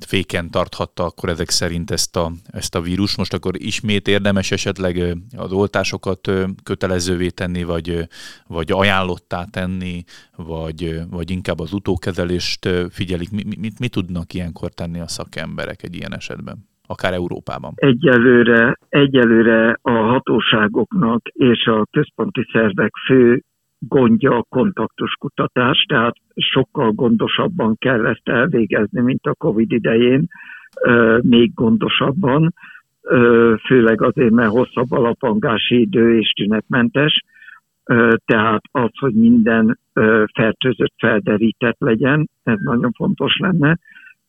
féken 0.07 0.49
tarthatta 0.49 1.03
akkor 1.03 1.29
ezek 1.29 1.49
szerint 1.49 1.91
ezt 1.91 2.15
a, 2.15 2.31
ezt 2.51 2.75
a 2.75 2.81
vírus. 2.81 3.17
Most 3.17 3.33
akkor 3.33 3.53
ismét 3.57 4.07
érdemes 4.07 4.51
esetleg 4.51 5.17
az 5.37 5.51
oltásokat 5.51 6.31
kötelezővé 6.63 7.29
tenni, 7.29 7.63
vagy, 7.63 8.07
vagy 8.47 8.71
ajánlottá 8.71 9.43
tenni, 9.51 10.03
vagy, 10.35 10.99
vagy 11.09 11.31
inkább 11.31 11.59
az 11.59 11.73
utókezelést 11.73 12.69
figyelik. 12.89 13.31
Mit, 13.31 13.59
mit, 13.59 13.79
mit 13.79 13.91
tudnak 13.91 14.33
ilyenkor 14.33 14.69
tenni 14.69 14.99
a 14.99 15.07
szakemberek 15.07 15.83
egy 15.83 15.95
ilyen 15.95 16.15
esetben? 16.15 16.65
akár 16.87 17.13
Európában? 17.13 17.71
Egyelőre, 17.75 18.77
egyelőre 18.89 19.79
a 19.81 19.91
hatóságoknak 19.91 21.27
és 21.27 21.65
a 21.65 21.85
központi 21.91 22.47
szervek 22.51 22.91
fő 23.07 23.41
gondja 23.79 24.37
a 24.37 24.45
kontaktus 24.49 25.13
kutatás, 25.19 25.85
tehát 25.87 26.15
sokkal 26.35 26.91
gondosabban 26.91 27.75
kell 27.77 28.05
ezt 28.05 28.29
elvégezni, 28.29 29.01
mint 29.01 29.25
a 29.25 29.33
COVID 29.33 29.71
idején, 29.71 30.27
még 31.21 31.53
gondosabban, 31.53 32.53
főleg 33.65 34.01
azért, 34.01 34.31
mert 34.31 34.49
hosszabb 34.49 34.91
a 34.91 34.99
lapangási 34.99 35.79
idő 35.79 36.17
és 36.17 36.31
tünetmentes, 36.31 37.23
tehát 38.25 38.61
az, 38.71 38.89
hogy 38.99 39.13
minden 39.13 39.79
fertőzött 40.33 40.93
felderített 40.97 41.79
legyen, 41.79 42.29
ez 42.43 42.59
nagyon 42.59 42.91
fontos 42.91 43.37
lenne. 43.37 43.77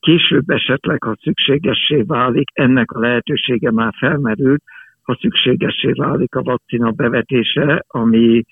Később 0.00 0.50
esetleg, 0.50 1.02
ha 1.02 1.16
szükségessé 1.22 2.02
válik, 2.02 2.48
ennek 2.52 2.90
a 2.90 3.00
lehetősége 3.00 3.70
már 3.70 3.92
felmerült, 3.98 4.62
ha 5.02 5.18
szükségessé 5.20 5.92
válik 5.92 6.34
a 6.34 6.42
vakcina 6.42 6.90
bevetése, 6.90 7.84
ami 7.86 8.44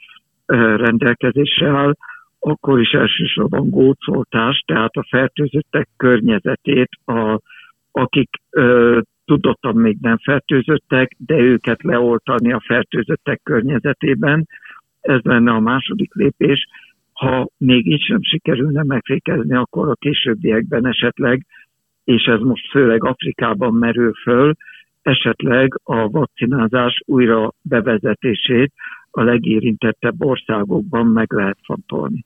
rendelkezésre 0.76 1.68
áll, 1.68 1.94
akkor 2.38 2.80
is 2.80 2.90
elsősorban 2.90 3.70
gócoltás, 3.70 4.62
tehát 4.66 4.96
a 4.96 5.06
fertőzöttek 5.08 5.88
környezetét, 5.96 6.88
a, 7.04 7.40
akik 7.92 8.30
ö, 8.50 9.00
tudottan 9.24 9.76
még 9.76 9.96
nem 10.00 10.18
fertőzöttek, 10.18 11.16
de 11.18 11.36
őket 11.36 11.82
leoltani 11.82 12.52
a 12.52 12.62
fertőzöttek 12.66 13.40
környezetében. 13.42 14.48
Ez 15.00 15.20
lenne 15.22 15.52
a 15.52 15.60
második 15.60 16.14
lépés. 16.14 16.66
Ha 17.12 17.48
még 17.58 17.86
így 17.86 18.02
sem 18.02 18.22
sikerülne 18.22 18.82
megfékezni, 18.82 19.54
akkor 19.54 19.88
a 19.88 19.94
későbbiekben 19.94 20.86
esetleg, 20.86 21.46
és 22.04 22.24
ez 22.24 22.40
most 22.40 22.70
főleg 22.70 23.04
Afrikában 23.04 23.74
merül 23.74 24.12
föl, 24.12 24.54
esetleg 25.02 25.80
a 25.82 26.08
vakcinázás 26.08 27.02
újra 27.06 27.52
bevezetését 27.62 28.72
a 29.16 29.22
legérintettebb 29.22 30.24
országokban 30.24 31.06
meg 31.06 31.32
lehet 31.32 31.58
fontolni. 31.62 32.24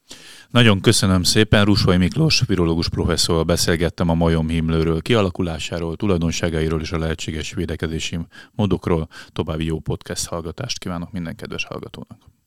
Nagyon 0.51 0.81
köszönöm 0.81 1.23
szépen. 1.23 1.65
Rusvai 1.65 1.97
Miklós 1.97 2.43
virológus 2.47 2.89
professzorral 2.89 3.45
beszélgettem 3.45 4.09
a 4.09 4.15
majomhimlőről, 4.15 5.01
kialakulásáról, 5.01 5.97
tulajdonságairól 5.97 6.81
és 6.81 6.93
a 6.93 6.99
lehetséges 6.99 7.55
védekezési 7.55 8.19
módokról. 8.55 9.09
További 9.33 9.65
jó 9.65 9.79
podcast 9.79 10.29
hallgatást 10.29 10.79
kívánok 10.79 11.13
minden 11.13 11.37
kedves 11.37 11.65
hallgatónak. 11.65 12.40